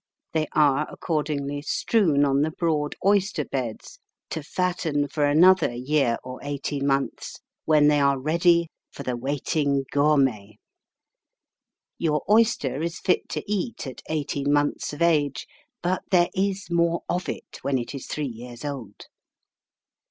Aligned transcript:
They 0.33 0.47
are 0.53 0.87
accordingly 0.91 1.61
strewn 1.61 2.25
on 2.25 2.41
the 2.41 2.49
broad 2.49 2.95
oyster 3.05 3.45
beds, 3.45 3.99
to 4.31 4.41
fatten 4.41 5.07
for 5.07 5.25
another 5.25 5.71
year 5.75 6.17
or 6.23 6.39
eighteen 6.41 6.87
months, 6.87 7.35
when 7.65 7.87
they 7.87 7.99
are 7.99 8.17
ready 8.17 8.71
for 8.89 9.03
the 9.03 9.15
waiting 9.15 9.85
gourmet. 9.91 10.57
Your 11.99 12.23
oyster 12.27 12.81
is 12.81 12.97
fit 12.99 13.29
to 13.29 13.43
eat 13.45 13.85
at 13.85 14.01
eighteen 14.09 14.51
months 14.51 14.91
of 14.91 15.03
age; 15.03 15.45
but 15.83 16.01
there 16.09 16.29
is 16.33 16.71
more 16.71 17.03
of 17.07 17.29
it 17.29 17.59
when 17.61 17.77
it 17.77 17.93
is 17.93 18.07
three 18.07 18.25
years 18.25 18.65
old. 18.65 19.05